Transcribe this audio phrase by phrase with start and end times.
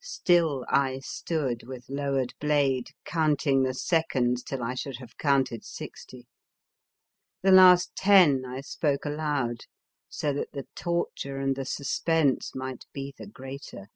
[0.00, 6.28] Still I stood with lowered blade, counting the seconds till I should have counted sixty.
[7.42, 9.62] The last ten I spoke aloud,
[10.08, 13.88] so that the tor ture and the suspense might be the greater.